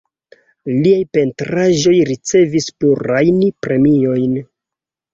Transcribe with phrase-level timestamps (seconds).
[0.69, 4.39] Liaj pentraĵoj ricevis plurajn premiojn.